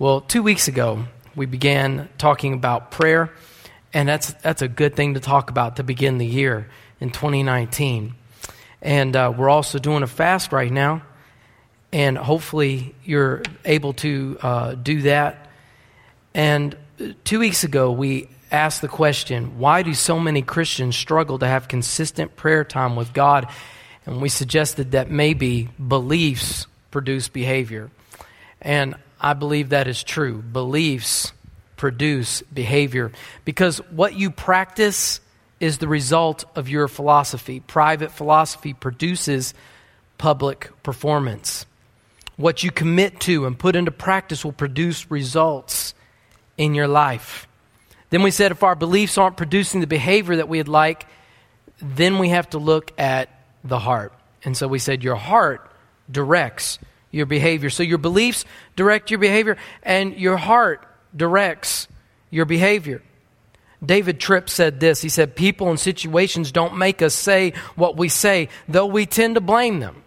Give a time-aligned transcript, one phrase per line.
[0.00, 3.32] Well, two weeks ago, we began talking about prayer,
[3.92, 6.68] and that's, that's a good thing to talk about to begin the year
[7.00, 8.14] in 2019.
[8.80, 11.02] And uh, we're also doing a fast right now,
[11.92, 15.48] and hopefully you're able to uh, do that.
[16.32, 16.76] And
[17.24, 21.66] two weeks ago, we asked the question why do so many Christians struggle to have
[21.66, 23.48] consistent prayer time with God?
[24.06, 27.90] And we suggested that maybe beliefs produce behavior.
[28.62, 30.42] And I believe that is true.
[30.42, 31.32] Beliefs
[31.76, 33.12] produce behavior
[33.44, 35.20] because what you practice
[35.60, 37.60] is the result of your philosophy.
[37.60, 39.54] Private philosophy produces
[40.18, 41.66] public performance.
[42.36, 45.94] What you commit to and put into practice will produce results
[46.56, 47.48] in your life.
[48.10, 51.06] Then we said if our beliefs aren't producing the behavior that we'd like,
[51.80, 53.28] then we have to look at
[53.64, 54.12] the heart.
[54.44, 55.68] And so we said your heart
[56.10, 56.78] directs
[57.10, 57.70] your behavior.
[57.70, 58.44] So your beliefs
[58.76, 61.88] direct your behavior, and your heart directs
[62.30, 63.02] your behavior.
[63.84, 65.00] David Tripp said this.
[65.00, 69.36] He said, People and situations don't make us say what we say, though we tend
[69.36, 70.02] to blame them.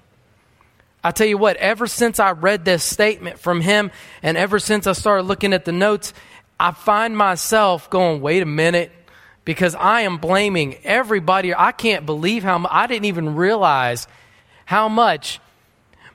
[1.03, 4.85] I tell you what, ever since I read this statement from him, and ever since
[4.85, 6.13] I started looking at the notes,
[6.59, 8.91] I find myself going, wait a minute,
[9.43, 11.55] because I am blaming everybody.
[11.55, 14.07] I can't believe how I didn't even realize
[14.65, 15.39] how much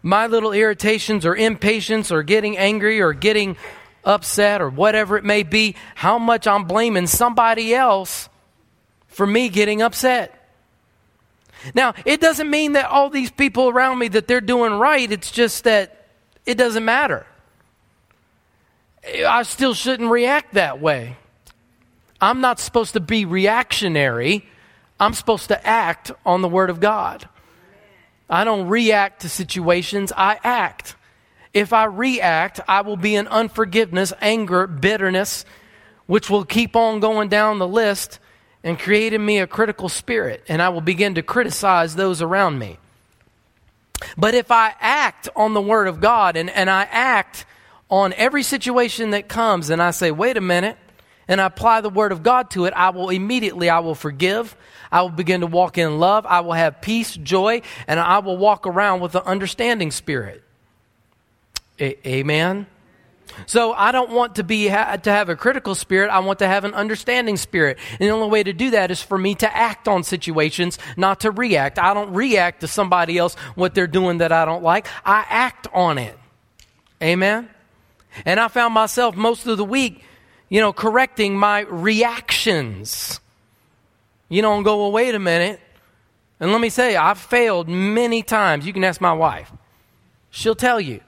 [0.06, 3.56] my little irritations or impatience or getting angry or getting
[4.04, 8.28] upset or whatever it may be, how much I'm blaming somebody else
[9.08, 10.32] for me getting upset.
[11.74, 15.32] Now, it doesn't mean that all these people around me that they're doing right, it's
[15.32, 16.06] just that
[16.44, 17.26] it doesn't matter.
[19.26, 21.16] I still shouldn't react that way.
[22.20, 24.46] I'm not supposed to be reactionary.
[25.00, 27.28] I'm supposed to act on the Word of God.
[28.28, 30.96] I don't react to situations, I act.
[31.54, 35.44] If I react, I will be in unforgiveness, anger, bitterness,
[36.06, 38.18] which will keep on going down the list
[38.62, 42.58] and create in me a critical spirit, and I will begin to criticize those around
[42.58, 42.78] me.
[44.16, 47.46] But if I act on the Word of God and, and I act
[47.88, 50.76] on every situation that comes and I say, wait a minute,
[51.28, 54.56] and I apply the Word of God to it, I will immediately, I will forgive,
[54.90, 56.26] I will begin to walk in love.
[56.26, 60.42] I will have peace, joy, and I will walk around with an understanding spirit.
[61.80, 62.66] A- amen.
[63.46, 66.10] So I don't want to be ha- to have a critical spirit.
[66.10, 67.78] I want to have an understanding spirit.
[67.90, 71.20] And the only way to do that is for me to act on situations, not
[71.20, 71.78] to react.
[71.78, 74.86] I don't react to somebody else what they're doing that I don't like.
[75.04, 76.16] I act on it.
[77.02, 77.50] Amen.
[78.24, 80.02] And I found myself most of the week,
[80.48, 83.20] you know, correcting my reactions.
[84.28, 85.60] You don't go, well, wait a minute.
[86.40, 88.66] And let me say, I've failed many times.
[88.66, 89.50] You can ask my wife,
[90.30, 91.00] she'll tell you.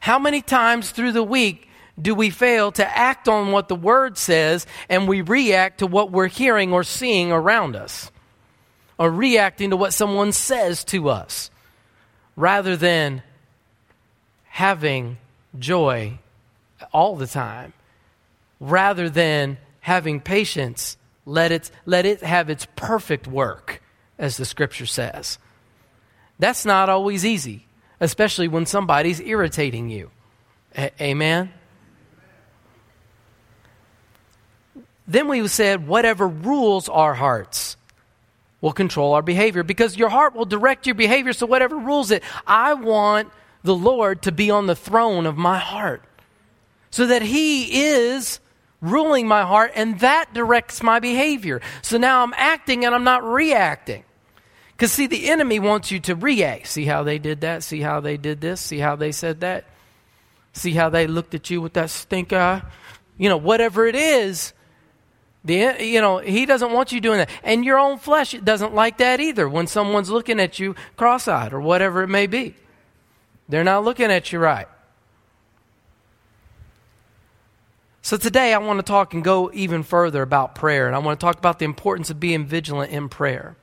[0.00, 1.68] How many times through the week
[2.00, 6.10] do we fail to act on what the Word says and we react to what
[6.10, 8.10] we're hearing or seeing around us?
[8.98, 11.50] Or reacting to what someone says to us
[12.36, 13.22] rather than
[14.44, 15.16] having
[15.58, 16.18] joy
[16.92, 17.72] all the time,
[18.64, 23.82] rather than having patience let it, let it have its perfect work,
[24.18, 25.38] as the scripture says.
[26.38, 27.66] That's not always easy,
[28.00, 30.10] especially when somebody's irritating you.
[30.76, 31.52] A- amen?
[35.06, 37.76] Then we said, whatever rules our hearts
[38.60, 42.22] will control our behavior because your heart will direct your behavior, so whatever rules it.
[42.46, 43.30] I want
[43.62, 46.02] the Lord to be on the throne of my heart
[46.90, 48.40] so that He is
[48.84, 51.60] ruling my heart, and that directs my behavior.
[51.82, 54.04] So now I'm acting and I'm not reacting.
[54.72, 56.66] Because, see, the enemy wants you to react.
[56.66, 57.62] See how they did that?
[57.62, 58.60] See how they did this?
[58.60, 59.64] See how they said that?
[60.52, 62.62] See how they looked at you with that stink eye?
[63.16, 64.52] You know, whatever it is,
[65.44, 67.30] the, you know, he doesn't want you doing that.
[67.42, 71.52] And your own flesh doesn't like that either when someone's looking at you cross eyed
[71.52, 72.54] or whatever it may be.
[73.48, 74.66] They're not looking at you right.
[78.04, 81.18] So today I want to talk and go even further about prayer, and I want
[81.18, 83.56] to talk about the importance of being vigilant in prayer.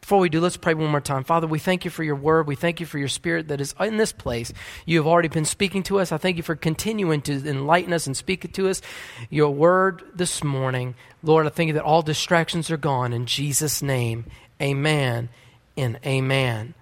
[0.00, 1.24] Before we do, let's pray one more time.
[1.24, 2.46] Father, we thank you for your word.
[2.46, 4.52] We thank you for your spirit that is in this place.
[4.86, 6.12] You have already been speaking to us.
[6.12, 8.80] I thank you for continuing to enlighten us and speak to us.
[9.28, 10.94] Your word this morning,
[11.24, 13.12] Lord, I thank you that all distractions are gone.
[13.12, 14.26] In Jesus' name,
[14.62, 15.30] amen
[15.76, 16.74] and amen.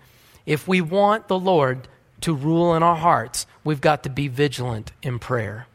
[0.44, 1.88] If we want the Lord
[2.20, 5.68] to rule in our hearts, we've got to be vigilant in prayer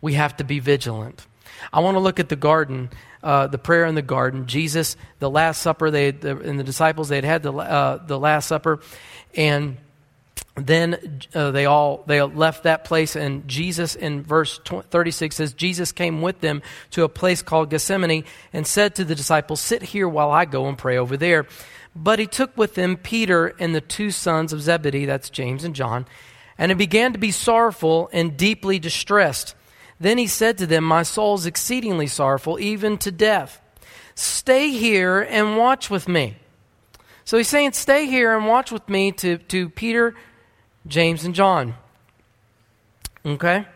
[0.00, 1.26] we have to be vigilant.
[1.72, 2.90] I want to look at the garden,
[3.22, 4.46] uh, the prayer in the garden.
[4.46, 8.18] Jesus, the Last Supper, they the, and the disciples, they had had the, uh, the
[8.18, 8.80] Last Supper,
[9.34, 9.76] and
[10.56, 15.92] then uh, they all they left that place and jesus in verse 36 says jesus
[15.92, 16.60] came with them
[16.90, 20.66] to a place called gethsemane and said to the disciples sit here while i go
[20.66, 21.46] and pray over there
[21.94, 25.74] but he took with him peter and the two sons of zebedee that's james and
[25.74, 26.04] john
[26.58, 29.54] and he began to be sorrowful and deeply distressed
[30.00, 33.60] then he said to them my soul is exceedingly sorrowful even to death
[34.14, 36.36] stay here and watch with me
[37.24, 40.14] so he's saying stay here and watch with me to, to peter
[40.86, 41.74] James, and John.
[43.24, 43.66] Okay?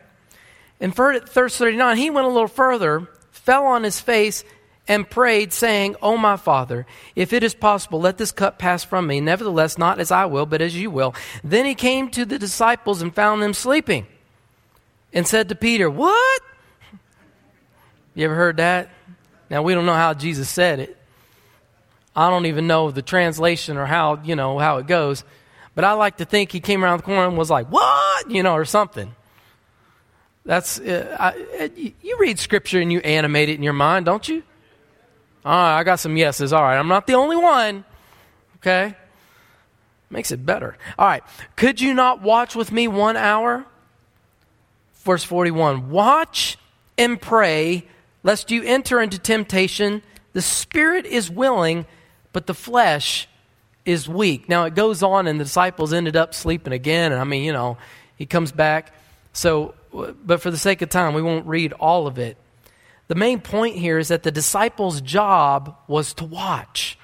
[0.79, 4.43] In verse 39, he went a little further, fell on his face,
[4.87, 6.85] and prayed, saying, O my Father,
[7.15, 9.19] if it is possible, let this cup pass from me.
[9.19, 11.15] Nevertheless, not as I will, but as you will.
[11.43, 14.05] Then he came to the disciples and found them sleeping,
[15.15, 16.41] and said to Peter, What?
[18.13, 18.89] You ever heard that?
[19.49, 20.97] Now, we don't know how Jesus said it.
[22.15, 25.23] I don't even know the translation or how, you know, how it goes.
[25.73, 28.31] But I like to think he came around the corner and was like, what?
[28.31, 29.13] You know, or something.
[30.45, 34.43] That's, uh, I, you read scripture and you animate it in your mind, don't you?
[35.43, 36.53] All right, I got some yeses.
[36.53, 37.83] All right, I'm not the only one.
[38.57, 38.95] Okay?
[40.09, 40.77] Makes it better.
[40.97, 41.23] All right,
[41.55, 43.65] could you not watch with me one hour?
[45.05, 46.57] Verse 41 Watch
[46.97, 47.85] and pray,
[48.23, 50.01] lest you enter into temptation.
[50.33, 51.85] The spirit is willing,
[52.33, 53.29] but the flesh
[53.85, 54.49] is weak.
[54.49, 57.13] Now it goes on, and the disciples ended up sleeping again.
[57.13, 57.77] And I mean, you know,
[58.17, 58.93] he comes back.
[59.31, 62.35] So, but for the sake of time, we won't read all of it.
[63.07, 66.97] The main point here is that the disciples' job was to watch,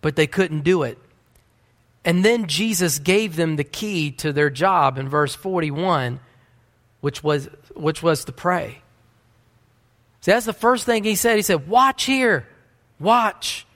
[0.00, 0.98] but they couldn't do it.
[2.04, 6.20] And then Jesus gave them the key to their job in verse 41,
[7.00, 8.80] which was, which was to pray.
[10.20, 11.36] See, that's the first thing he said.
[11.36, 12.46] He said, Watch here,
[12.98, 13.66] watch.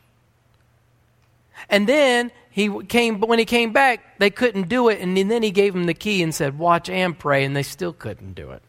[1.69, 5.01] And then he came, but when he came back, they couldn't do it.
[5.01, 7.45] And then he gave them the key and said, Watch and pray.
[7.45, 8.63] And they still couldn't do it.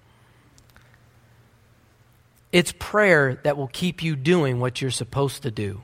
[2.52, 5.82] It's prayer that will keep you doing what you're supposed to do.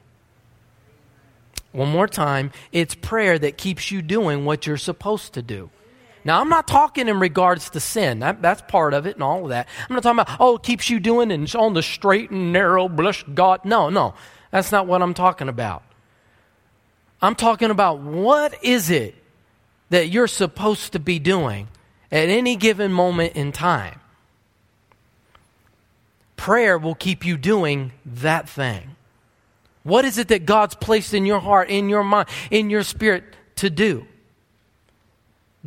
[1.71, 5.69] One more time, it's prayer that keeps you doing what you're supposed to do.
[6.27, 8.19] Now, I'm not talking in regards to sin.
[8.19, 9.65] That, that's part of it and all of that.
[9.89, 12.89] I'm not talking about, oh, it keeps you doing and on the straight and narrow,
[12.89, 13.63] bless God.
[13.63, 14.13] No, no.
[14.51, 15.83] That's not what I'm talking about.
[17.21, 19.15] I'm talking about what is it
[19.89, 21.69] that you're supposed to be doing
[22.11, 24.01] at any given moment in time.
[26.35, 28.97] Prayer will keep you doing that thing.
[29.83, 33.23] What is it that God's placed in your heart, in your mind, in your spirit
[33.55, 34.05] to do?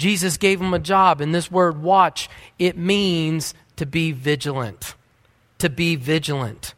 [0.01, 4.95] Jesus gave him a job, and this word watch, it means to be vigilant.
[5.59, 6.75] To be vigilant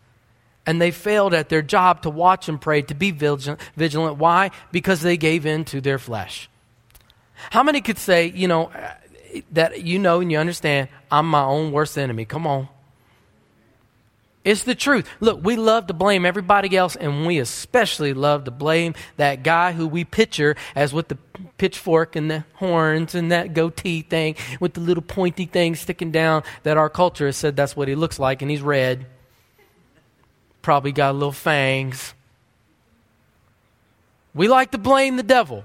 [0.66, 4.18] and they failed at their job to watch and pray, to be vigilant.
[4.18, 4.50] Why?
[4.70, 6.48] Because they gave in to their flesh.
[7.50, 8.70] How many could say, you know,
[9.52, 12.24] that you know and you understand, I'm my own worst enemy?
[12.24, 12.68] Come on.
[14.44, 15.08] It's the truth.
[15.20, 19.72] Look, we love to blame everybody else, and we especially love to blame that guy
[19.72, 21.18] who we picture as with the
[21.58, 26.42] pitchfork and the horns and that goatee thing with the little pointy thing sticking down
[26.64, 29.06] that our culture has said that's what he looks like, and he's red
[30.62, 32.14] probably got little fangs.
[34.34, 35.64] We like to blame the devil.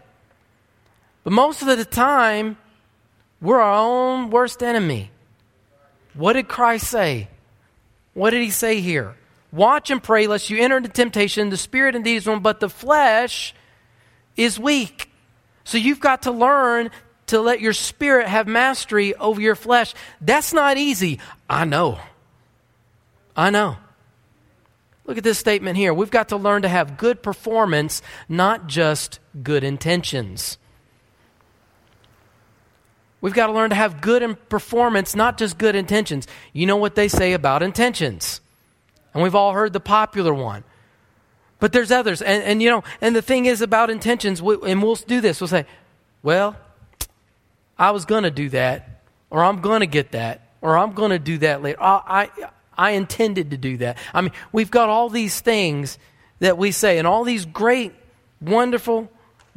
[1.23, 2.57] But most of the time,
[3.39, 5.12] we're our own worst enemy.
[6.13, 7.30] What did Christ say?
[8.18, 9.14] What did he say here?
[9.52, 11.52] Watch and pray lest you enter into temptation.
[11.52, 13.54] The spirit indeed is one, but the flesh
[14.36, 15.12] is weak.
[15.66, 16.90] So you've got to learn
[17.28, 19.94] to let your spirit have mastery over your flesh.
[20.19, 21.19] That's not easy.
[21.47, 22.00] I know.
[23.36, 23.78] I know.
[25.06, 25.94] Look at this statement here.
[25.94, 30.57] We've got to learn to have good performance, not just good intentions.
[33.19, 36.28] We've got to learn to have good performance, not just good intentions.
[36.54, 38.42] You know what they say about intentions.
[39.14, 40.64] And we've all heard the popular one.
[41.59, 42.21] But there's others.
[42.21, 45.42] And, and you know, and the thing is about intentions, we, and we'll do this.
[45.42, 45.66] We'll say,
[46.21, 46.56] well,
[47.78, 51.12] I was going to do that, or I'm going to get that, or I'm going
[51.12, 51.81] to do that later.
[51.81, 53.97] I, I, I intended to do that.
[54.14, 55.97] I mean, we've got all these things
[56.40, 57.94] that we say and all these great,
[58.40, 59.12] wonderful,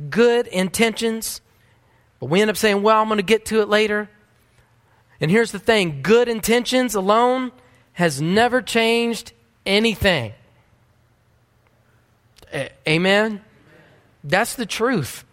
[0.08, 1.42] good intentions,
[2.20, 4.08] but we end up saying, well, I'm going to get to it later.
[5.20, 7.50] And here's the thing good intentions alone
[7.94, 9.32] has never changed
[9.66, 10.32] anything.
[12.52, 13.42] A- Amen?
[14.22, 15.24] That's the truth.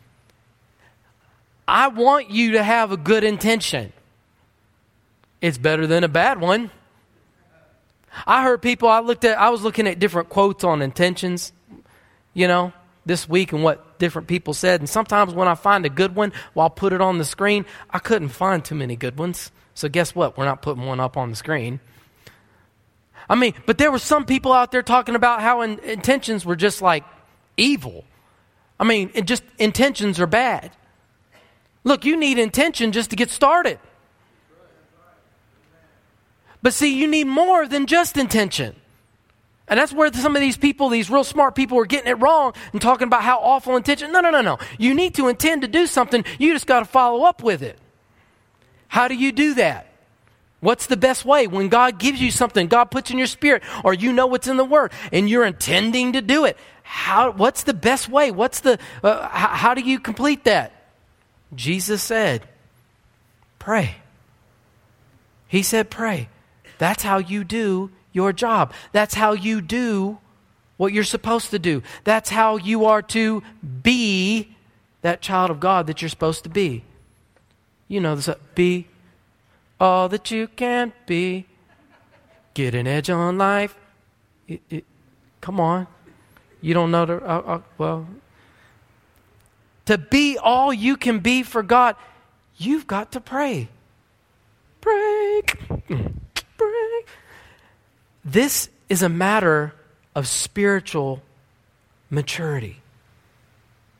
[1.67, 3.91] I want you to have a good intention.
[5.41, 6.71] It's better than a bad one.
[8.25, 11.51] I heard people, I looked at, I was looking at different quotes on intentions,
[12.33, 12.73] you know,
[13.07, 14.81] this week and what different people said.
[14.81, 17.65] And sometimes when I find a good one, well, I'll put it on the screen.
[17.89, 19.51] I couldn't find too many good ones.
[19.73, 20.37] So guess what?
[20.37, 21.79] We're not putting one up on the screen.
[23.29, 26.55] I mean, but there were some people out there talking about how in, intentions were
[26.55, 27.03] just like
[27.57, 28.05] evil.
[28.79, 30.71] I mean, it just intentions are bad.
[31.83, 33.79] Look, you need intention just to get started.
[36.61, 38.75] But see, you need more than just intention.
[39.67, 42.53] And that's where some of these people, these real smart people, are getting it wrong
[42.71, 44.11] and talking about how awful intention.
[44.11, 44.57] No, no, no, no.
[44.77, 46.23] You need to intend to do something.
[46.39, 47.77] You just got to follow up with it.
[48.87, 49.87] How do you do that?
[50.59, 51.47] What's the best way?
[51.47, 54.57] When God gives you something, God puts in your spirit, or you know what's in
[54.57, 56.57] the Word, and you're intending to do it.
[56.81, 58.31] How, what's the best way?
[58.31, 60.71] What's the, uh, how, how do you complete that?
[61.53, 62.47] Jesus said,
[63.59, 63.95] pray.
[65.47, 66.29] He said, pray.
[66.77, 68.73] That's how you do your job.
[68.91, 70.17] That's how you do
[70.77, 71.83] what you're supposed to do.
[72.03, 73.43] That's how you are to
[73.83, 74.55] be
[75.03, 76.83] that child of God that you're supposed to be.
[77.87, 78.87] You know this, be
[79.79, 81.45] all that you can be.
[82.55, 83.77] Get an edge on life.
[84.47, 84.85] It, it,
[85.39, 85.85] come on.
[86.59, 88.07] You don't know the, uh, uh, well,
[89.85, 91.95] to be all you can be for God,
[92.57, 93.69] you've got to pray.
[94.81, 95.67] Break.
[96.57, 97.07] Break.
[98.27, 99.73] This is a matter
[100.13, 101.21] of spiritual
[102.09, 102.81] maturity.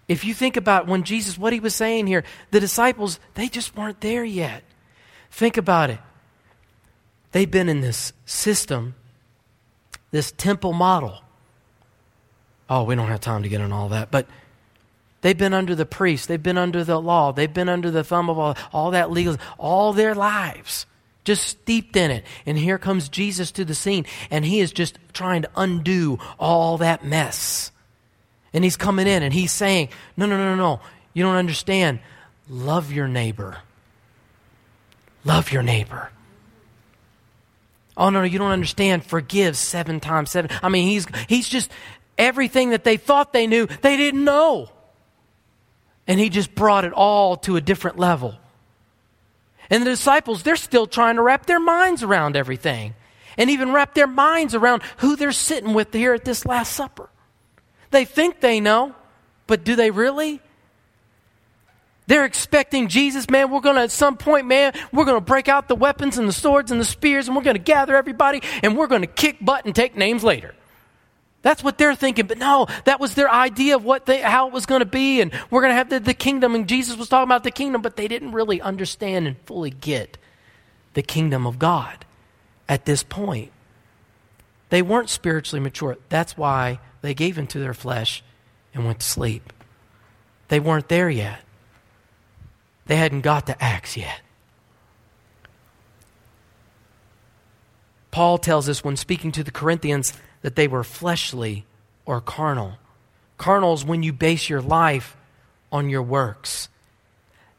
[0.10, 3.78] If you think about when Jesus, what he was saying here, the disciples, they just
[3.78, 4.64] weren't there yet.
[5.32, 6.00] Think about it.
[7.32, 8.96] They've been in this system,
[10.12, 11.22] this temple model.
[12.70, 14.28] Oh, we don't have time to get into all that, but
[15.22, 18.30] they've been under the priest, they've been under the law, they've been under the thumb
[18.30, 20.86] of all, all that legal, all their lives,
[21.28, 22.24] just steeped in it.
[22.46, 26.78] And here comes Jesus to the scene, and he is just trying to undo all
[26.78, 27.72] that mess.
[28.54, 30.80] And he's coming in and he's saying, No, no, no, no,
[31.14, 32.00] you don't understand.
[32.50, 33.58] Love your neighbor.
[35.26, 36.10] Love your neighbor.
[37.98, 39.04] Oh, no, no, you don't understand.
[39.04, 40.50] Forgive seven times seven.
[40.64, 41.70] I mean, he's, he's just
[42.18, 44.70] everything that they thought they knew, they didn't know.
[46.08, 48.40] And he just brought it all to a different level.
[49.70, 52.96] And the disciples, they're still trying to wrap their minds around everything
[53.38, 57.10] and even wrap their minds around who they're sitting with here at this Last Supper.
[57.92, 58.96] They think they know,
[59.46, 60.42] but do they really?
[62.08, 63.52] They're expecting Jesus, man.
[63.52, 66.28] We're going to, at some point, man, we're going to break out the weapons and
[66.28, 69.08] the swords and the spears and we're going to gather everybody and we're going to
[69.08, 70.56] kick butt and take names later.
[71.42, 72.28] That's what they're thinking.
[72.28, 75.22] But no, that was their idea of what they, how it was going to be.
[75.22, 76.56] And we're going to have the, the kingdom.
[76.56, 80.18] And Jesus was talking about the kingdom, but they didn't really understand and fully get
[80.94, 82.06] the kingdom of God
[82.68, 83.52] at this point.
[84.70, 85.98] They weren't spiritually mature.
[86.10, 88.24] That's why they gave into their flesh
[88.74, 89.54] and went to sleep.
[90.50, 91.40] They weren't there yet.
[92.88, 94.22] They hadn't got to Acts yet.
[98.12, 100.14] Paul tells us when speaking to the Corinthians
[100.48, 101.66] that they were fleshly
[102.06, 102.76] or carnal.
[103.38, 105.18] Carnal is when you base your life
[105.74, 106.70] on your works.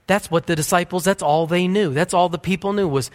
[0.06, 1.92] That's what the disciples, that's all they knew.
[1.92, 3.10] That's all the people knew was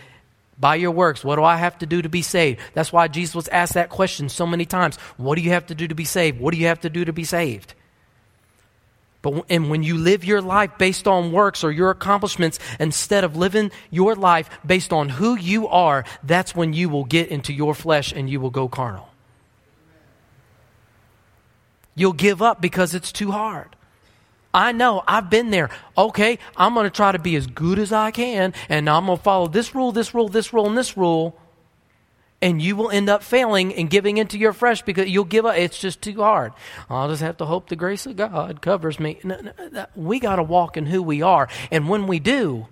[0.60, 1.24] by your works.
[1.24, 2.60] What do I have to do to be saved?
[2.75, 4.98] That's why Jesus was asked that question so many times.
[5.18, 6.39] What do you have to do to be saved?
[6.39, 7.74] What do you have to do to be saved?
[9.24, 13.36] But and when you live your life based on works or your accomplishments instead of
[13.36, 17.74] living your life based on who you are, that's when you will get into your
[17.74, 19.10] flesh and you will go carnal.
[21.96, 23.76] You'll give up because it's too hard.
[24.54, 25.70] I know, I've been there.
[25.98, 29.18] Okay, I'm going to try to be as good as I can, and I'm going
[29.18, 31.40] to follow this rule, this rule, this rule, and this rule
[32.44, 35.56] and you will end up failing and giving into your flesh because you'll give up.
[35.56, 36.52] It's just too hard.
[36.90, 39.18] I'll just have to hope the grace of God covers me.
[39.24, 39.40] No,
[39.72, 41.48] no, we got to walk in who we are.
[41.72, 42.68] And when we do,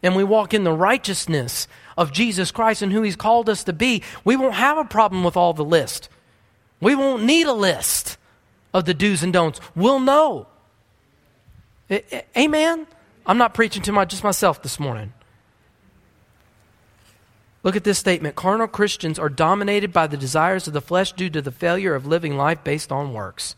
[0.00, 1.66] and we walk in the righteousness
[1.98, 5.24] of Jesus Christ and who He's called us to be, we won't have a problem
[5.24, 6.08] with all the list.
[6.80, 8.16] We won't need a list
[8.74, 9.60] of the do's and don'ts.
[9.74, 10.48] We'll know.
[12.36, 12.86] Amen?
[13.24, 15.14] I'm not preaching to my, just myself this morning.
[17.62, 21.30] Look at this statement carnal Christians are dominated by the desires of the flesh due
[21.30, 23.56] to the failure of living life based on works.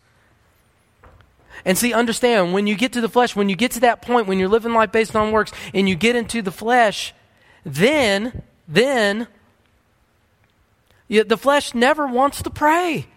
[1.65, 4.27] And see, understand, when you get to the flesh, when you get to that point,
[4.27, 7.13] when you're living life based on works, and you get into the flesh,
[7.65, 9.27] then, then,
[11.09, 13.07] the flesh never wants to pray.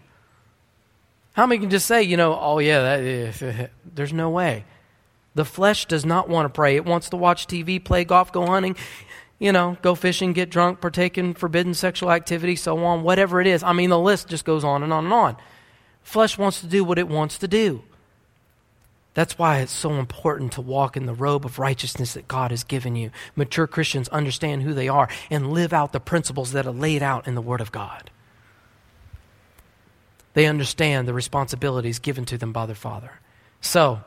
[1.33, 4.65] How many can just say, you know, oh yeah, that, there's no way.
[5.33, 6.75] The flesh does not want to pray.
[6.75, 8.75] It wants to watch TV, play golf, go hunting
[9.41, 13.47] you know, go fishing, get drunk, partake in forbidden sexual activity, so on, whatever it
[13.47, 13.63] is.
[13.63, 15.35] I mean, the list just goes on and on and on.
[16.03, 17.81] Flesh wants to do what it wants to do.
[19.15, 22.63] That's why it's so important to walk in the robe of righteousness that God has
[22.63, 23.09] given you.
[23.35, 27.27] Mature Christians understand who they are and live out the principles that are laid out
[27.27, 28.11] in the Word of God.
[30.33, 33.19] They understand the responsibilities given to them by their Father.
[33.59, 34.01] So,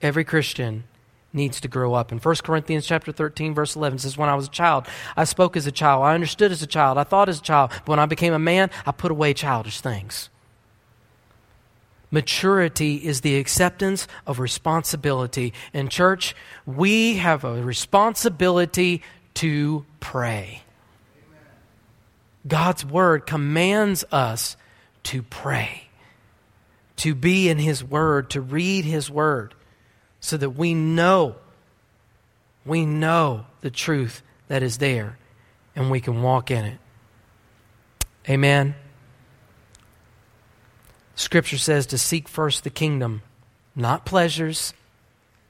[0.00, 0.84] every Christian
[1.32, 2.12] needs to grow up.
[2.12, 5.56] In 1 Corinthians chapter 13 verse 11 says when I was a child I spoke
[5.56, 7.98] as a child I understood as a child I thought as a child but when
[7.98, 10.28] I became a man I put away childish things.
[12.10, 15.54] Maturity is the acceptance of responsibility.
[15.72, 19.02] In church, we have a responsibility
[19.34, 20.62] to pray.
[22.46, 24.58] God's word commands us
[25.04, 25.88] to pray,
[26.96, 29.54] to be in His word, to read His word,
[30.20, 31.36] so that we know,
[32.64, 35.18] we know the truth that is there
[35.74, 36.78] and we can walk in it.
[38.28, 38.74] Amen.
[41.14, 43.22] Scripture says to seek first the kingdom,
[43.74, 44.74] not pleasures,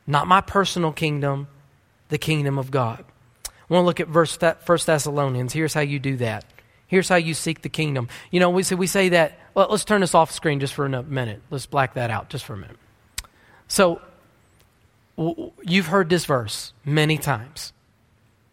[0.06, 1.48] not my personal kingdom,
[2.08, 3.04] the kingdom of God.
[3.46, 5.52] I want to look at verse 1 Thessalonians.
[5.52, 6.44] Here's how you do that.
[6.86, 8.08] Here's how you seek the kingdom.
[8.30, 10.86] You know, we say, we say that, well, let's turn this off screen just for
[10.86, 11.42] a minute.
[11.50, 12.76] Let's black that out just for a minute.
[13.68, 14.00] So,
[15.62, 17.72] you've heard this verse many times.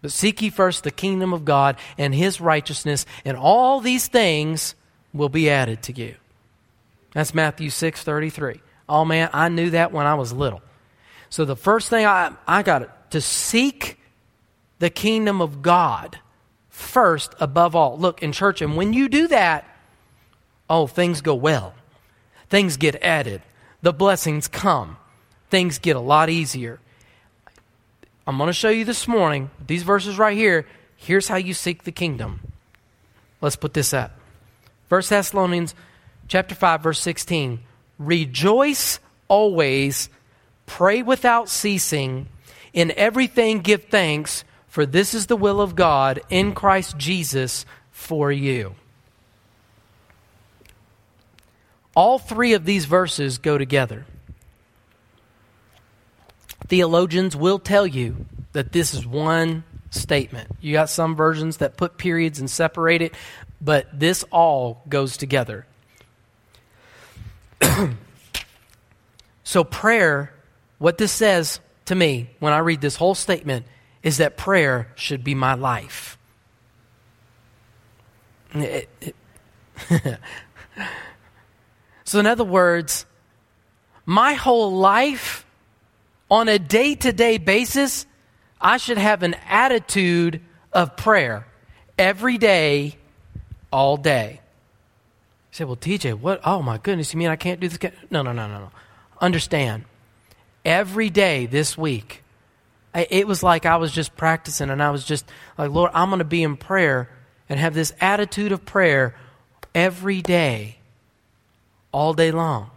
[0.02, 4.76] But seek ye first the kingdom of God and his righteousness, and all these things
[5.14, 6.16] will be added to you.
[7.14, 8.62] That's Matthew 6 33.
[8.88, 10.62] Oh man, I knew that when I was little.
[11.30, 14.00] So the first thing I, I got to seek
[14.80, 16.20] the kingdom of God
[16.70, 17.98] first above all.
[17.98, 19.66] Look, in church, and when you do that,
[20.70, 21.74] oh, things go well.
[22.50, 23.42] Things get added.
[23.82, 24.98] The blessings come.
[25.50, 26.80] Things get a lot easier.
[28.28, 30.68] I'm going to show you this morning, these verses right here.
[30.96, 32.42] Here's how you seek the kingdom.
[33.42, 34.12] Let's put this up.
[34.90, 35.74] 1 Thessalonians
[36.28, 37.60] chapter 5 verse 16
[37.98, 40.10] rejoice always
[40.66, 42.28] pray without ceasing
[42.74, 48.32] in everything give thanks for this is the will of God in Christ Jesus for
[48.32, 48.76] you
[51.96, 54.06] all three of these verses go together.
[56.68, 60.50] Theologians will tell you that this is one statement.
[60.62, 63.14] You got some versions that put periods and separate it
[63.62, 65.66] but this all goes together.
[69.42, 70.32] So, prayer,
[70.78, 73.66] what this says to me when I read this whole statement
[74.04, 76.20] is that prayer should be my life.
[78.54, 79.16] It, it
[82.10, 83.06] so, in other words,
[84.06, 85.46] my whole life,
[86.30, 88.06] on a day to day basis,
[88.60, 90.42] I should have an attitude
[90.74, 91.48] of prayer
[91.98, 92.98] every day,
[93.72, 94.42] all day
[95.60, 96.40] say, well, TJ, what?
[96.44, 97.14] Oh, my goodness.
[97.14, 97.92] You mean I can't do this?
[98.10, 98.72] No, no, no, no, no.
[99.20, 99.86] Understand.
[100.64, 102.24] Every day this week,
[102.94, 105.26] it was like I was just practicing and I was just
[105.58, 107.10] like, Lord, I'm going to be in prayer
[107.48, 109.16] and have this attitude of prayer
[109.76, 110.79] every day,
[111.92, 112.72] all day long.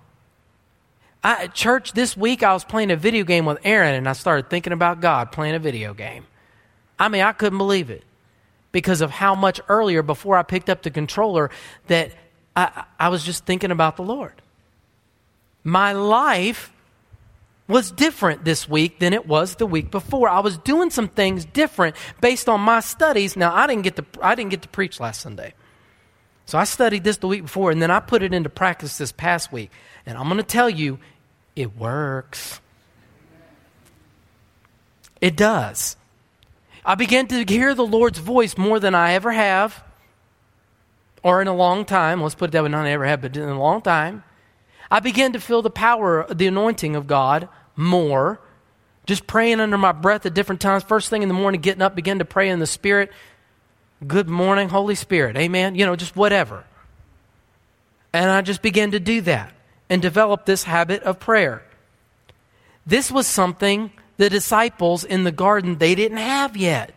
[1.25, 4.13] I, at church this week, I was playing a video game with Aaron and I
[4.13, 6.27] started thinking about God playing a video game.
[6.99, 8.05] I mean, I couldn't believe it
[8.73, 11.51] because of how much earlier, before I picked up the controller,
[11.87, 12.13] that
[12.57, 14.41] I, I was just thinking about the Lord.
[15.63, 16.73] My life
[17.69, 20.29] was different this week than it was the week before.
[20.29, 23.37] I was doing some things different based on my studies.
[23.37, 25.55] Now, I didn't get to, I didn't get to preach last Sunday.
[26.47, 29.13] So I studied this the week before, and then I put it into practice this
[29.13, 29.71] past week.
[30.05, 30.99] And I'm going to tell you,
[31.55, 32.61] it works.
[35.21, 35.97] It does.
[36.85, 39.83] I began to hear the Lord's voice more than I ever have
[41.23, 43.49] or in a long time, let's put it that way, not ever have, but in
[43.49, 44.25] a long time,
[44.91, 48.41] I began to feel the power, the anointing of God more.
[49.07, 50.83] Just praying under my breath at different times.
[50.83, 53.11] First thing in the morning, getting up, began to pray in the Spirit.
[54.07, 55.37] Good morning, Holy Spirit.
[55.37, 55.75] Amen.
[55.75, 56.65] You know, just whatever.
[58.13, 59.53] And I just began to do that
[59.89, 61.63] and develop this habit of prayer.
[62.85, 66.93] This was something the disciples in the garden they didn't have yet.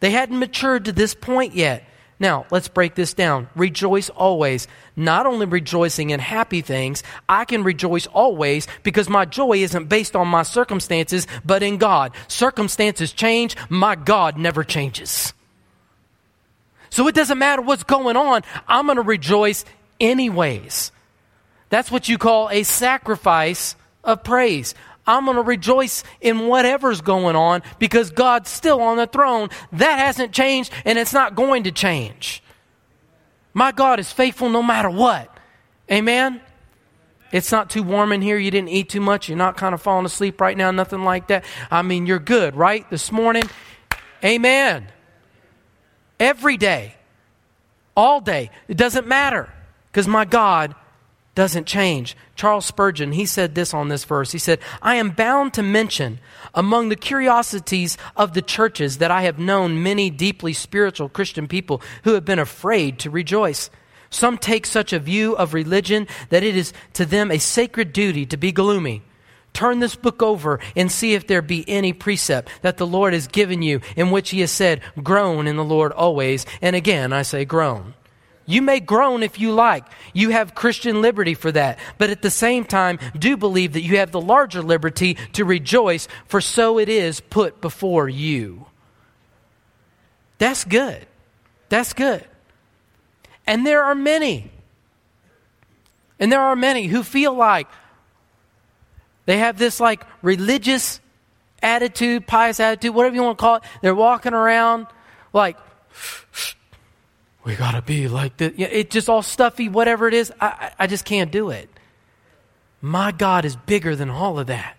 [0.00, 1.84] They hadn't matured to this point yet.
[2.20, 3.48] Now, let's break this down.
[3.54, 4.66] Rejoice always.
[4.96, 10.16] Not only rejoicing in happy things, I can rejoice always because my joy isn't based
[10.16, 12.12] on my circumstances, but in God.
[12.26, 15.32] Circumstances change, my God never changes.
[16.90, 19.64] So it doesn't matter what's going on, I'm going to rejoice
[20.00, 20.92] anyways.
[21.70, 24.74] That's what you call a sacrifice of praise.
[25.06, 29.48] I'm going to rejoice in whatever's going on because God's still on the throne.
[29.72, 32.42] That hasn't changed and it's not going to change.
[33.54, 35.34] My God is faithful no matter what.
[35.90, 36.42] Amen?
[37.32, 38.38] It's not too warm in here.
[38.38, 39.28] You didn't eat too much.
[39.28, 41.44] You're not kind of falling asleep right now, nothing like that.
[41.70, 42.88] I mean, you're good, right?
[42.90, 43.44] This morning.
[44.24, 44.88] Amen.
[46.20, 46.94] Every day.
[47.96, 48.50] All day.
[48.68, 49.52] It doesn't matter
[49.90, 50.74] because my God
[51.34, 52.16] doesn't change.
[52.34, 54.32] Charles Spurgeon, he said this on this verse.
[54.32, 56.18] He said, I am bound to mention
[56.52, 61.80] among the curiosities of the churches that I have known many deeply spiritual Christian people
[62.02, 63.70] who have been afraid to rejoice.
[64.10, 68.26] Some take such a view of religion that it is to them a sacred duty
[68.26, 69.02] to be gloomy.
[69.52, 73.26] Turn this book over and see if there be any precept that the Lord has
[73.26, 76.46] given you in which He has said, Groan in the Lord always.
[76.62, 77.94] And again, I say, groan.
[78.48, 79.84] You may groan if you like.
[80.14, 81.78] You have Christian liberty for that.
[81.98, 86.08] But at the same time, do believe that you have the larger liberty to rejoice,
[86.24, 88.64] for so it is put before you.
[90.38, 91.06] That's good.
[91.68, 92.24] That's good.
[93.46, 94.50] And there are many.
[96.18, 97.68] And there are many who feel like
[99.28, 101.00] they have this like religious
[101.62, 103.62] attitude, pious attitude, whatever you want to call it.
[103.82, 104.86] They're walking around
[105.34, 105.58] like,
[107.44, 108.54] we got to be like this.
[108.56, 110.32] It's just all stuffy, whatever it is.
[110.40, 111.68] I, I just can't do it.
[112.80, 114.78] My God is bigger than all of that.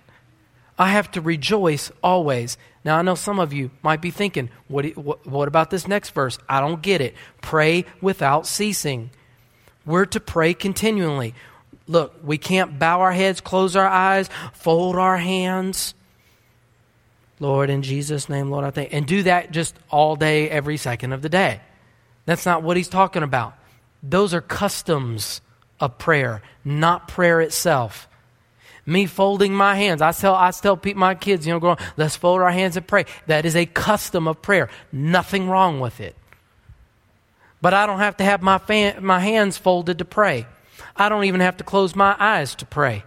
[0.79, 2.57] I have to rejoice always.
[2.83, 6.09] Now, I know some of you might be thinking, what, what, what, about this next
[6.09, 6.39] verse?
[6.49, 7.13] I don't get it.
[7.41, 9.11] Pray without ceasing.
[9.85, 11.35] We're to pray continually.
[11.89, 15.93] Look, we can't bow our heads, close our eyes, fold our hands.
[17.41, 21.11] Lord, in Jesus' name, Lord, I thank And do that just all day, every second
[21.11, 21.59] of the day.
[22.25, 23.55] That's not what he's talking about.
[24.01, 25.41] Those are customs
[25.81, 28.07] of prayer, not prayer itself
[28.89, 30.01] me folding my hands.
[30.01, 33.05] I tell, I tell my kids, you know, growing, let's fold our hands and pray.
[33.27, 34.69] That is a custom of prayer.
[34.91, 36.15] Nothing wrong with it.
[37.61, 40.47] But I don't have to have my, fan, my hands folded to pray.
[40.99, 43.03] I don't even have to close my eyes to pray.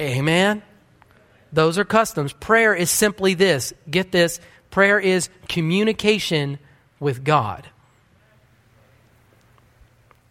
[0.00, 0.62] Amen?
[1.52, 2.32] Those are customs.
[2.32, 3.72] Prayer is simply this.
[3.90, 4.40] Get this.
[4.70, 6.58] Prayer is communication
[7.00, 7.66] with God.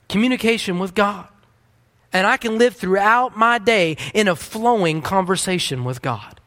[0.07, 1.27] Communication with God.
[2.13, 6.41] And I can live throughout my day in a flowing conversation with God.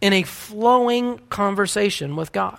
[0.00, 2.58] In a flowing conversation with God.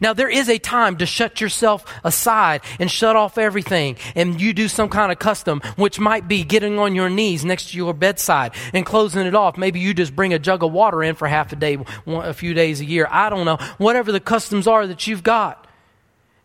[0.00, 4.52] Now, there is a time to shut yourself aside and shut off everything, and you
[4.52, 7.94] do some kind of custom, which might be getting on your knees next to your
[7.94, 9.56] bedside and closing it off.
[9.56, 12.54] Maybe you just bring a jug of water in for half a day, a few
[12.54, 13.06] days a year.
[13.10, 13.58] I don't know.
[13.78, 15.60] Whatever the customs are that you've got.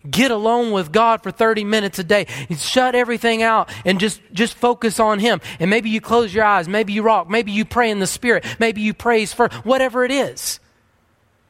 [0.10, 2.26] Get alone with God for 30 minutes a day.
[2.58, 5.42] Shut everything out and just, just focus on Him.
[5.60, 6.70] And maybe you close your eyes.
[6.70, 7.30] Maybe you rock.
[7.30, 8.46] Maybe you pray in the Spirit.
[8.60, 10.62] Maybe you praise for whatever it is.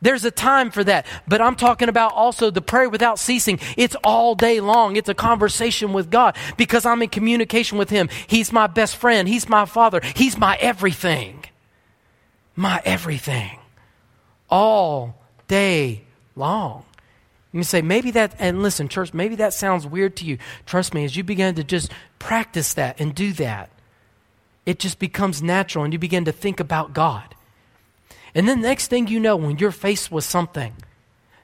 [0.02, 1.06] There's a time for that.
[1.28, 3.60] But I'm talking about also the prayer without ceasing.
[3.78, 4.96] It's all day long.
[4.96, 8.10] It's a conversation with God because I'm in communication with Him.
[8.28, 9.28] He's my best friend.
[9.28, 10.02] He's my Father.
[10.16, 11.44] He's my everything.
[12.56, 13.60] My everything.
[14.50, 15.16] All
[15.48, 16.04] day
[16.36, 16.86] long.
[17.52, 20.38] You say, maybe that, and listen, church, maybe that sounds weird to you.
[20.68, 23.72] Trust me, as you begin to just practice that and do that,
[24.68, 27.36] it just becomes natural and you begin to think about God.
[28.36, 30.74] And then next thing you know, when you're faced with something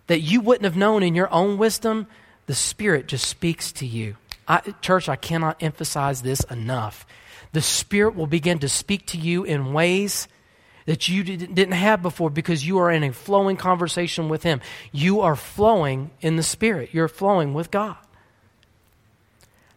[0.08, 2.08] that you wouldn't have known in your own wisdom,
[2.46, 4.18] the Spirit just speaks to you.
[4.48, 7.06] I, church, I cannot emphasize this enough.
[7.54, 10.28] The Spirit will begin to speak to you in ways
[10.86, 14.62] that you didn't have before because you are in a flowing conversation with Him.
[14.92, 17.98] You are flowing in the Spirit, you're flowing with God.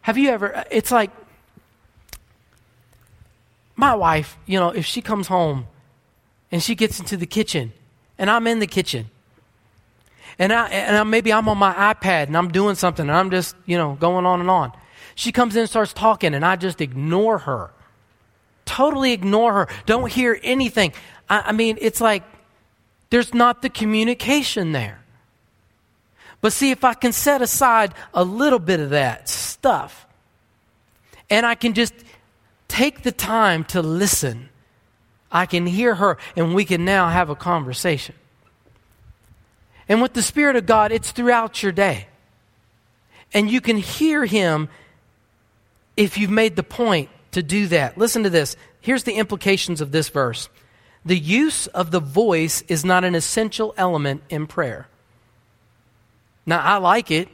[0.01, 1.11] Have you ever, it's like
[3.75, 5.67] my wife, you know, if she comes home
[6.51, 7.71] and she gets into the kitchen
[8.17, 9.07] and I'm in the kitchen
[10.37, 13.29] and, I, and I, maybe I'm on my iPad and I'm doing something and I'm
[13.29, 14.71] just, you know, going on and on.
[15.15, 17.71] She comes in and starts talking and I just ignore her
[18.69, 20.93] totally ignore her, don't hear anything.
[21.27, 22.23] I, I mean, it's like
[23.09, 24.99] there's not the communication there.
[26.39, 30.05] But see, if I can set aside a little bit of that stuff
[31.29, 31.93] and I can just
[32.67, 34.48] take the time to listen,
[35.31, 38.15] I can hear her and we can now have a conversation.
[39.87, 42.07] And with the Spirit of God, it's throughout your day.
[43.33, 44.69] And you can hear Him
[45.97, 47.97] if you've made the point to do that.
[47.97, 48.55] Listen to this.
[48.81, 50.49] Here's the implications of this verse
[51.05, 54.87] the use of the voice is not an essential element in prayer.
[56.45, 57.29] Now, I like it,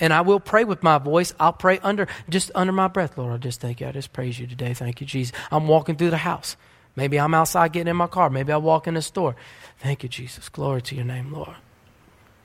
[0.00, 1.32] and I will pray with my voice.
[1.40, 3.16] I'll pray under, just under my breath.
[3.16, 3.86] Lord, I just thank you.
[3.86, 4.74] I just praise you today.
[4.74, 5.34] Thank you, Jesus.
[5.50, 6.56] I'm walking through the house.
[6.96, 8.30] Maybe I'm outside getting in my car.
[8.30, 9.36] Maybe I walk in the store.
[9.78, 10.48] Thank you, Jesus.
[10.48, 11.56] Glory to your name, Lord.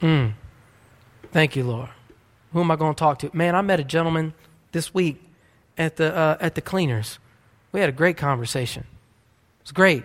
[0.02, 0.34] Mm.
[1.32, 1.90] Thank you, Lord.
[2.52, 3.32] Who am I going to talk to?
[3.34, 4.34] Man, I met a gentleman
[4.74, 5.24] this week
[5.78, 7.18] at the, uh, at the cleaners.
[7.72, 8.84] We had a great conversation.
[8.84, 10.04] It was great.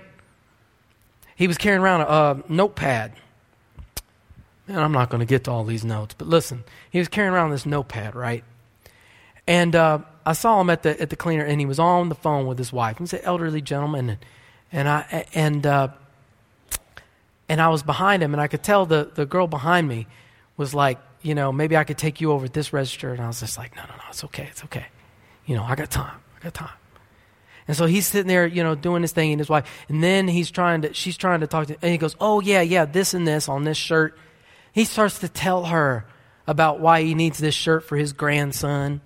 [1.35, 3.13] He was carrying around a, a notepad.
[4.69, 7.33] And I'm not going to get to all these notes, but listen, he was carrying
[7.33, 8.43] around this notepad, right?
[9.47, 12.17] And uh, I saw him at the at the cleaner, and he was on the
[12.17, 12.99] phone with his wife.
[12.99, 14.19] He's an elderly gentleman, and
[14.73, 15.89] and I and uh,
[17.49, 20.09] and I was behind him, and I could tell the the girl behind me
[20.57, 23.29] was like, you know, maybe I could take you over at this register, and I
[23.29, 24.87] was just like, no, no, no, it's okay, it's okay,
[25.47, 26.77] you know, I got time, I got time.
[27.69, 30.27] And so he's sitting there, you know, doing his thing, and his wife, and then
[30.27, 32.85] he's trying to, she's trying to talk to, him, and he goes, oh yeah, yeah,
[32.85, 34.19] this and this on this shirt.
[34.73, 36.05] He starts to tell her
[36.49, 39.01] about why he needs this shirt for his grandson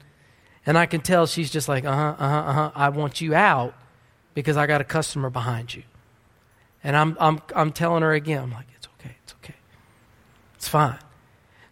[0.70, 2.70] and I can tell she's just like, uh huh, uh huh, uh huh.
[2.76, 3.74] I want you out
[4.34, 5.82] because I got a customer behind you.
[6.84, 9.56] And I'm, I'm, I'm telling her again, I'm like, it's okay, it's okay.
[10.54, 11.00] It's fine.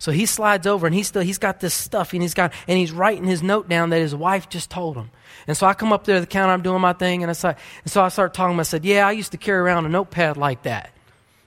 [0.01, 2.77] So he slides over and he's still, he's got this stuff and he's got, and
[2.77, 5.11] he's writing his note down that his wife just told him.
[5.47, 7.35] And so I come up there to the counter, I'm doing my thing, and I
[7.35, 8.59] say, and so I start talking.
[8.59, 10.91] I said, yeah, I used to carry around a notepad like that,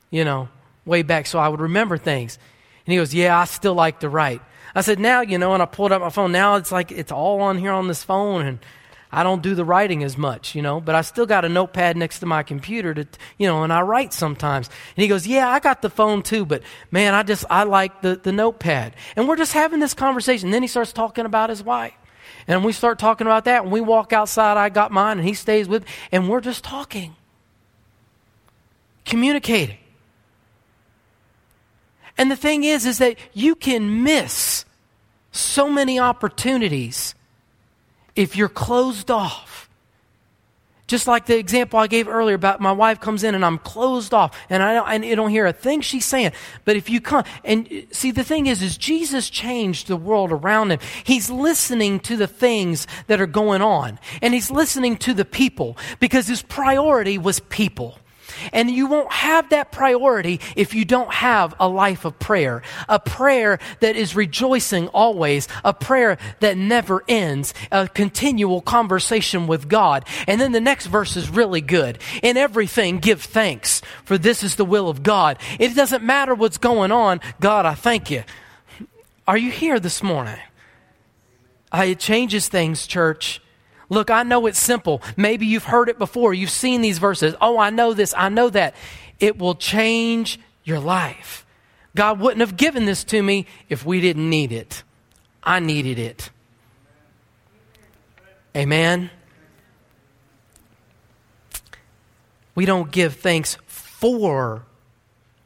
[0.09, 0.47] you know,
[0.85, 2.39] way back, so I would remember things.
[2.85, 4.41] And he goes, yeah, I still like to write.
[4.73, 6.31] I said, now, you know, and I pulled up my phone.
[6.31, 8.59] Now it's like it's all on here on this phone, and
[9.11, 11.97] I don't do the writing as much, you know, but I still got a notepad
[11.97, 13.05] next to my computer to,
[13.37, 14.69] you know, and I write sometimes.
[14.95, 18.01] And he goes, Yeah, I got the phone too, but man, I just, I like
[18.01, 18.95] the, the notepad.
[19.17, 20.51] And we're just having this conversation.
[20.51, 21.93] Then he starts talking about his wife.
[22.47, 24.57] And we start talking about that, and we walk outside.
[24.57, 27.15] I got mine, and he stays with, and we're just talking,
[29.05, 29.77] communicating.
[32.17, 34.65] And the thing is, is that you can miss
[35.31, 37.15] so many opportunities
[38.15, 39.69] if you're closed off.
[40.87, 44.13] Just like the example I gave earlier about my wife comes in and I'm closed
[44.13, 46.33] off and I don't, don't hear a thing she's saying.
[46.65, 50.69] But if you come and see, the thing is, is Jesus changed the world around
[50.69, 50.79] him.
[51.05, 55.77] He's listening to the things that are going on and he's listening to the people
[56.01, 57.97] because his priority was people.
[58.53, 62.61] And you won't have that priority if you don't have a life of prayer.
[62.89, 65.47] A prayer that is rejoicing always.
[65.63, 67.53] A prayer that never ends.
[67.71, 70.05] A continual conversation with God.
[70.27, 71.99] And then the next verse is really good.
[72.23, 75.37] In everything, give thanks, for this is the will of God.
[75.59, 77.21] It doesn't matter what's going on.
[77.39, 78.23] God, I thank you.
[79.27, 80.39] Are you here this morning?
[81.73, 83.41] It changes things, church.
[83.91, 85.01] Look, I know it's simple.
[85.17, 86.33] Maybe you've heard it before.
[86.33, 87.35] You've seen these verses.
[87.41, 88.13] Oh, I know this.
[88.15, 88.73] I know that.
[89.19, 91.45] It will change your life.
[91.93, 94.83] God wouldn't have given this to me if we didn't need it.
[95.43, 96.29] I needed it.
[98.55, 99.09] Amen.
[102.55, 104.63] We don't give thanks for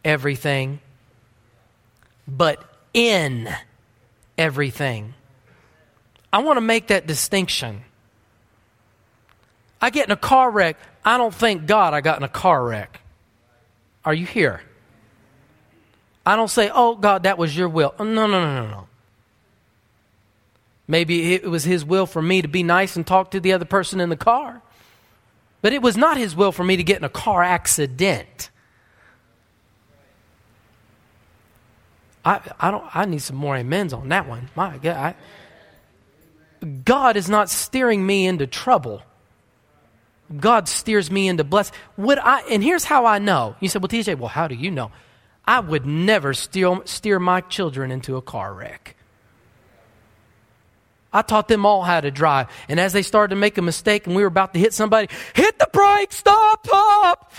[0.04, 0.82] everything,
[2.28, 3.50] but in
[4.38, 5.16] everything.
[6.32, 7.82] I want to make that distinction.
[9.82, 12.64] I get in a car wreck, I don't thank God I got in a car
[12.64, 13.02] wreck.
[14.04, 14.62] Are you here?
[16.26, 17.94] I don't say, oh, God, that was your will.
[18.00, 18.88] No, no, no, no, no.
[20.88, 23.66] Maybe it was His will for me to be nice and talk to the other
[23.66, 24.62] person in the car.
[25.62, 28.50] But it was not His will for me to get in a car accident.
[32.24, 34.50] I, I, don't, I need some more amens on that one.
[34.56, 35.16] My God.
[36.62, 39.04] I, God is not steering me into trouble.
[40.40, 41.72] God steers me into bless.
[41.98, 42.42] Would I?
[42.50, 43.56] And here's how I know.
[43.60, 44.92] You said, "Well, TJ, well, how do you know?"
[45.48, 48.96] I would never steer, steer my children into a car wreck.
[51.14, 54.06] I taught them all how to drive, and as they started to make a mistake,
[54.06, 57.32] and we were about to hit somebody, hit the brake, stop, up.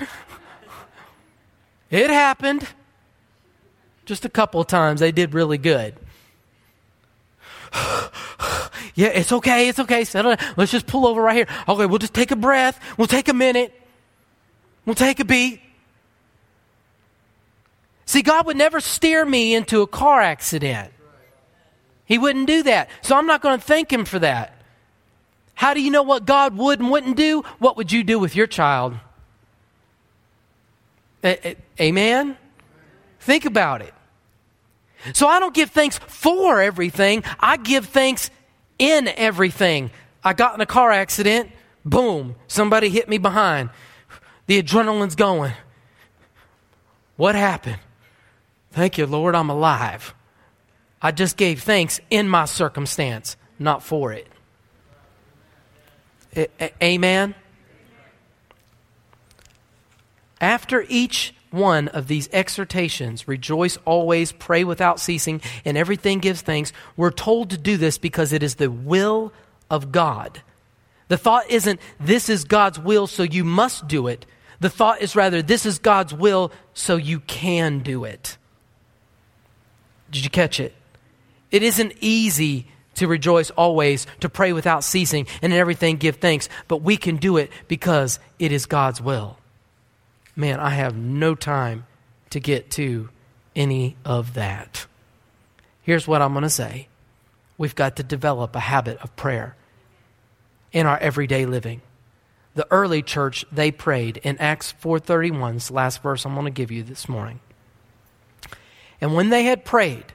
[1.90, 2.66] it happened.
[4.07, 5.94] Just a couple of times, they did really good.
[8.94, 10.05] yeah, it's okay, it's okay.
[10.05, 10.55] Settle down.
[10.57, 11.48] Let's just pull over right here.
[11.68, 12.81] Okay, we'll just take a breath.
[12.96, 13.72] We'll take a minute.
[14.85, 15.61] We'll take a beat.
[18.07, 20.92] See, God would never steer me into a car accident.
[22.05, 22.88] He wouldn't do that.
[23.02, 24.55] So I'm not going to thank Him for that.
[25.55, 27.42] How do you know what God would and wouldn't do?
[27.59, 28.94] What would you do with your child?
[31.24, 32.37] A- a- amen?
[33.20, 33.92] Think about it.
[35.12, 38.30] So I don't give thanks for everything, I give thanks
[38.78, 39.90] in everything.
[40.24, 41.50] I got in a car accident,
[41.85, 43.70] boom, somebody hit me behind.
[44.46, 45.52] The adrenaline's going.
[47.16, 47.78] What happened?
[48.72, 50.14] Thank you, Lord, I'm alive.
[51.00, 54.26] I just gave thanks in my circumstance, not for it.
[56.37, 57.35] A- a- amen?
[60.40, 66.72] After each one of these exhortations rejoice always, pray without ceasing, and everything gives thanks.
[66.96, 69.32] We're told to do this because it is the will
[69.70, 70.42] of God
[71.08, 74.26] The thought isn't, this is God's will, so you must do it.
[74.60, 78.36] The thought is rather, this is God's will, so you can do it.
[80.10, 80.74] Did you catch it?
[81.50, 86.48] It isn't easy to rejoice always, to pray without ceasing, and in everything give thanks,
[86.66, 89.36] but we can do it because it is God's will.
[90.37, 91.87] Man, I have no time
[92.31, 93.09] to get to
[93.57, 94.87] any of that.
[95.81, 96.88] Here's what I'm going to say
[97.59, 99.57] we've got to develop a habit of prayer
[100.72, 101.81] in our everyday living.
[102.55, 106.83] The early church, they prayed in Acts 4:31, last verse I'm going to give you
[106.83, 107.40] this morning.
[109.01, 110.12] And when they had prayed,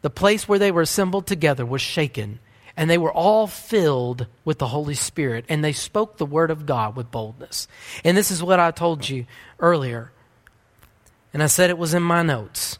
[0.00, 2.38] the place where they were assembled together was shaken,
[2.78, 6.64] and they were all filled with the Holy Spirit, and they spoke the word of
[6.64, 7.66] God with boldness.
[8.04, 9.26] And this is what I told you
[9.58, 10.12] earlier.
[11.34, 12.78] And I said it was in my notes.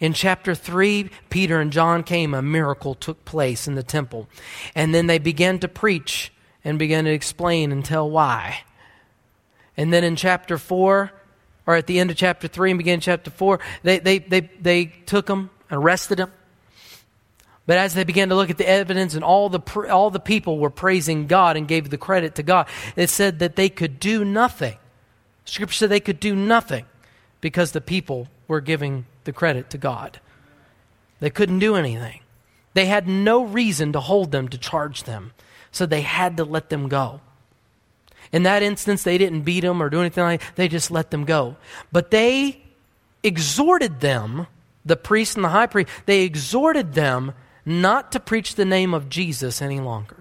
[0.00, 4.28] In chapter 3, Peter and John came, a miracle took place in the temple.
[4.74, 6.30] And then they began to preach
[6.62, 8.64] and began to explain and tell why.
[9.78, 11.10] And then in chapter 4,
[11.66, 14.84] or at the end of chapter 3 and beginning chapter 4, they, they, they, they
[14.84, 16.32] took them, arrested them.
[17.66, 20.58] But as they began to look at the evidence and all the, all the people
[20.58, 24.24] were praising God and gave the credit to God, it said that they could do
[24.24, 24.76] nothing.
[25.44, 26.84] Scripture said they could do nothing
[27.40, 30.20] because the people were giving the credit to God.
[31.20, 32.20] They couldn't do anything.
[32.74, 35.32] They had no reason to hold them, to charge them.
[35.72, 37.20] So they had to let them go.
[38.32, 40.56] In that instance, they didn't beat them or do anything like that.
[40.56, 41.56] They just let them go.
[41.90, 42.62] But they
[43.22, 44.46] exhorted them,
[44.84, 47.32] the priest and the high priest, they exhorted them
[47.70, 50.16] not to preach the name of Jesus any longer.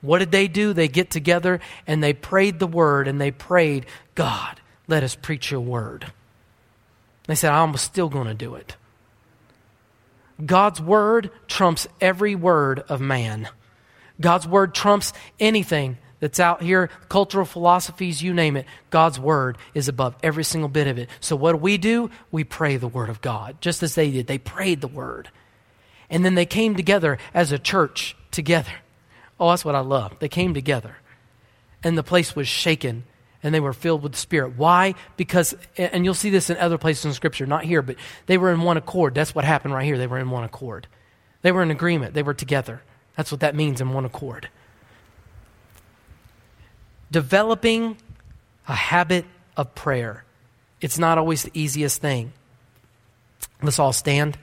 [0.00, 0.72] What did they do?
[0.72, 5.50] They get together and they prayed the word and they prayed, God, let us preach
[5.50, 6.12] your word.
[7.26, 8.76] They said, I'm still going to do it.
[10.44, 13.48] God's word trumps every word of man.
[14.20, 18.66] God's word trumps anything that's out here, cultural philosophies, you name it.
[18.90, 21.08] God's word is above every single bit of it.
[21.20, 22.10] So what do we do?
[22.30, 24.26] We pray the word of God, just as they did.
[24.26, 25.30] They prayed the word.
[26.10, 28.72] And then they came together as a church together.
[29.38, 30.18] Oh, that's what I love.
[30.18, 30.96] They came together.
[31.84, 33.04] And the place was shaken
[33.42, 34.56] and they were filled with the Spirit.
[34.56, 34.94] Why?
[35.16, 38.52] Because, and you'll see this in other places in Scripture, not here, but they were
[38.52, 39.14] in one accord.
[39.14, 39.96] That's what happened right here.
[39.96, 40.88] They were in one accord.
[41.42, 42.14] They were in agreement.
[42.14, 42.82] They were together.
[43.16, 44.48] That's what that means in one accord.
[47.10, 47.96] Developing
[48.66, 49.24] a habit
[49.56, 50.24] of prayer.
[50.80, 52.32] It's not always the easiest thing.
[53.62, 54.38] Let's all stand.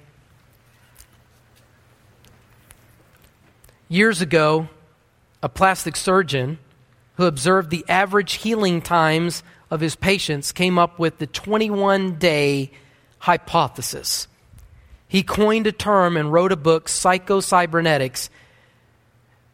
[3.88, 4.67] Years ago,
[5.43, 6.58] a plastic surgeon
[7.17, 12.71] who observed the average healing times of his patients, came up with the 21 day
[13.19, 14.28] hypothesis.
[15.08, 18.30] He coined a term and wrote a book, Psychocybernetics,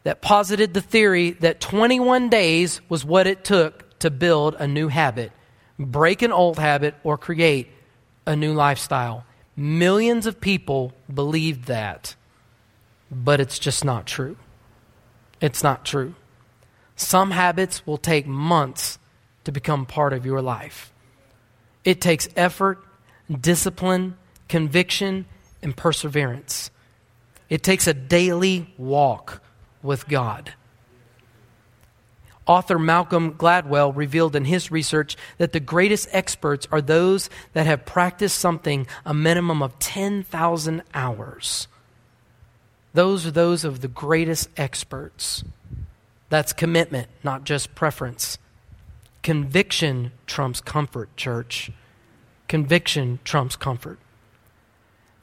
[0.04, 4.88] that posited the theory that 21 days was what it took to build a new
[4.88, 5.32] habit,
[5.78, 7.68] break an old habit, or create
[8.26, 9.24] a new lifestyle.
[9.56, 12.16] Millions of people believed that,
[13.10, 14.36] but it's just not true.
[15.40, 16.14] It's not true.
[16.96, 18.98] Some habits will take months
[19.44, 20.92] to become part of your life.
[21.84, 22.84] It takes effort,
[23.40, 24.16] discipline,
[24.48, 25.26] conviction,
[25.62, 26.70] and perseverance.
[27.48, 29.42] It takes a daily walk
[29.82, 30.54] with God.
[32.46, 37.86] Author Malcolm Gladwell revealed in his research that the greatest experts are those that have
[37.86, 41.68] practiced something a minimum of 10,000 hours.
[42.94, 45.44] Those are those of the greatest experts.
[46.30, 48.38] That's commitment, not just preference.
[49.22, 51.70] Conviction trumps comfort, church.
[52.48, 53.98] Conviction trumps comfort.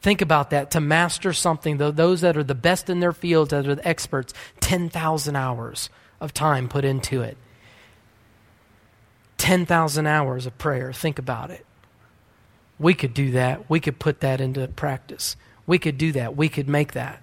[0.02, 0.72] Think about that.
[0.72, 4.34] To master something, those that are the best in their fields, that are the experts,
[4.62, 5.90] 10,000 hours
[6.22, 7.38] of time put into it.
[9.38, 10.94] 10,000 hours of prayer.
[10.94, 11.66] Think about it.
[12.78, 13.70] We could do that.
[13.70, 15.36] We could put that into practice.
[15.68, 16.36] We could do that.
[16.36, 17.22] We could make that.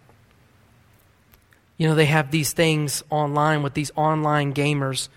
[1.79, 5.09] You know, they have these things online with these online gamers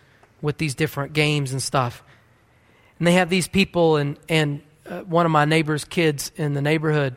[0.41, 2.03] with these different games and stuff.
[2.97, 6.61] And they have these people, and, and uh, one of my neighbor's kids in the
[6.61, 7.15] neighborhood,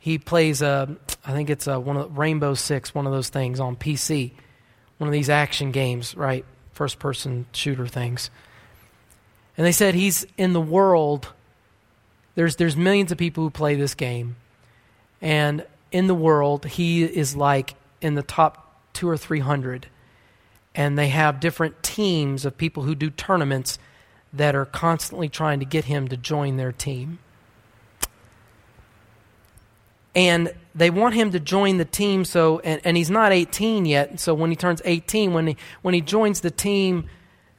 [0.00, 3.60] he plays, a, I think it's a, one of Rainbow Six, one of those things
[3.60, 4.32] on PC,
[4.98, 6.44] one of these action games, right?
[6.72, 8.30] First person shooter things.
[9.56, 11.28] And they said he's in the world,
[12.34, 14.36] there's, there's millions of people who play this game.
[15.20, 19.88] And in the world, he is like in the top two or three hundred.
[20.74, 23.78] And they have different teams of people who do tournaments
[24.32, 27.18] that are constantly trying to get him to join their team.
[30.14, 34.20] And they want him to join the team so and, and he's not 18 yet
[34.20, 37.08] so when he turns 18 when he when he joins the team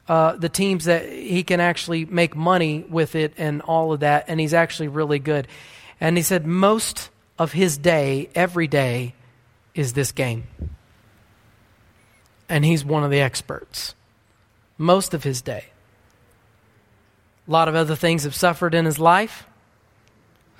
[0.08, 4.24] uh, the teams that he can actually make money with it and all of that
[4.28, 5.46] and he's actually really good.
[6.00, 9.14] And he said most of his day every day
[9.74, 10.44] is this game.
[12.48, 13.94] And he's one of the experts.
[14.76, 15.66] Most of his day.
[17.46, 19.46] A lot of other things have suffered in his life.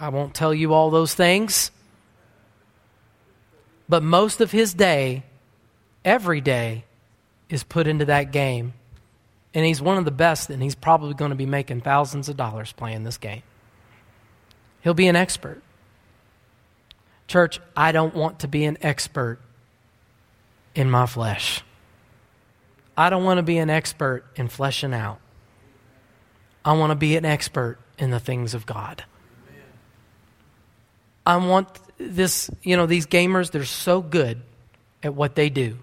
[0.01, 1.71] I won't tell you all those things
[3.89, 5.25] but most of his day,
[6.05, 6.85] every day,
[7.49, 8.75] is put into that game.
[9.55, 12.37] And he's one of the best, and he's probably going to be making thousands of
[12.37, 13.43] dollars playing this game.
[14.81, 15.63] He'll be an expert.
[17.29, 19.39] Church, I don't want to be an expert
[20.75, 21.63] in my flesh.
[22.97, 25.19] I don't want to be an expert in fleshing out.
[26.65, 29.05] I want to be an expert in the things of God.
[31.25, 31.69] I want
[32.11, 34.43] this, you know, these gamers, they're so good
[35.03, 35.79] at what they do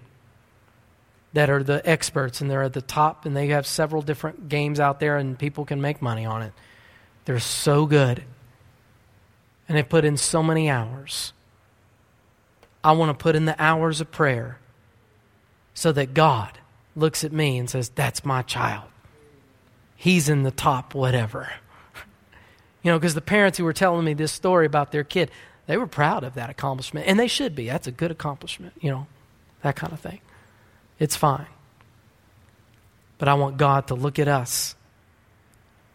[1.32, 4.80] that are the experts and they're at the top and they have several different games
[4.80, 6.52] out there and people can make money on it.
[7.24, 8.24] They're so good.
[9.68, 11.32] And they put in so many hours.
[12.82, 14.58] I want to put in the hours of prayer
[15.74, 16.58] so that God
[16.96, 18.88] looks at me and says, That's my child.
[19.94, 21.52] He's in the top, whatever.
[22.82, 25.30] You know, because the parents who were telling me this story about their kid,
[25.66, 27.66] they were proud of that accomplishment, and they should be.
[27.66, 29.06] That's a good accomplishment, you know,
[29.62, 30.20] that kind of thing.
[30.98, 31.46] It's fine.
[33.18, 34.74] But I want God to look at us,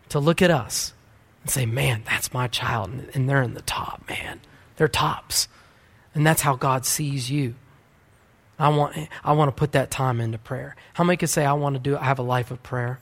[0.09, 0.93] to look at us
[1.41, 4.41] and say, man, that's my child, and they're in the top, man.
[4.78, 5.47] They're tops.
[6.13, 7.55] And that's how God sees you.
[8.57, 10.76] I want, I want to put that time into prayer.
[10.93, 12.99] How many can say, I want to do, I have a life of prayer?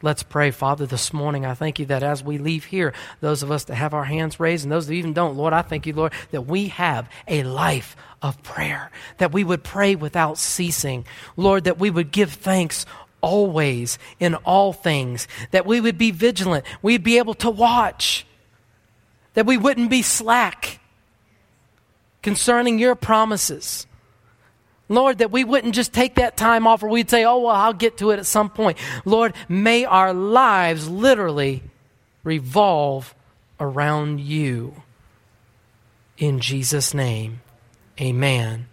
[0.00, 1.44] Let's pray, Father, this morning.
[1.44, 4.38] I thank you that as we leave here, those of us that have our hands
[4.38, 7.42] raised and those that even don't, Lord, I thank you, Lord, that we have a
[7.42, 11.04] life of prayer, that we would pray without ceasing.
[11.36, 12.86] Lord, that we would give thanks
[13.20, 18.24] always in all things, that we would be vigilant, we'd be able to watch,
[19.34, 20.78] that we wouldn't be slack
[22.22, 23.87] concerning your promises.
[24.88, 27.72] Lord, that we wouldn't just take that time off or we'd say, oh, well, I'll
[27.72, 28.78] get to it at some point.
[29.04, 31.62] Lord, may our lives literally
[32.24, 33.14] revolve
[33.60, 34.82] around you.
[36.16, 37.40] In Jesus' name,
[38.00, 38.66] amen